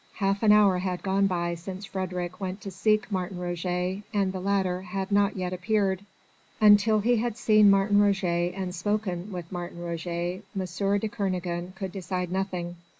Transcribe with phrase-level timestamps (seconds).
[0.15, 4.39] Half an hour had gone by since Frédérick went to seek Martin Roget, and the
[4.39, 6.03] latter had not yet appeared.
[6.59, 10.97] Until he had seen Martin Roget and spoken with Martin Roget M.
[10.97, 12.77] de Kernogan could decide nothing.